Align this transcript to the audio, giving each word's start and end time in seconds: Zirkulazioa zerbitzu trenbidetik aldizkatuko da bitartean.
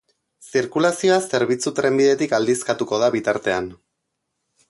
Zirkulazioa 0.51 1.17
zerbitzu 1.25 1.73
trenbidetik 1.81 2.35
aldizkatuko 2.39 3.01
da 3.05 3.13
bitartean. 3.19 3.69